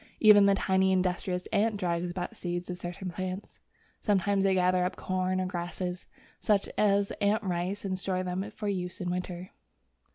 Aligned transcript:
Even 0.19 0.47
the 0.47 0.55
tiny, 0.55 0.91
industrious 0.91 1.45
ant 1.53 1.77
drags 1.77 2.09
about 2.09 2.35
seeds 2.35 2.71
of 2.71 2.77
certain 2.77 3.11
plants. 3.11 3.59
Sometimes 4.01 4.43
they 4.43 4.55
gather 4.55 4.83
up 4.83 4.95
corn 4.95 5.39
or 5.39 5.45
grasses, 5.45 6.07
such 6.39 6.67
as 6.75 7.11
ant 7.21 7.43
rice, 7.43 7.85
and 7.85 7.99
store 7.99 8.23
them 8.23 8.49
for 8.55 8.67
use 8.67 8.99
in 8.99 9.11
winter. 9.11 9.51